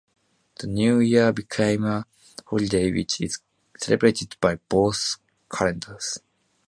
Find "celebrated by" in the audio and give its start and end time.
3.79-4.55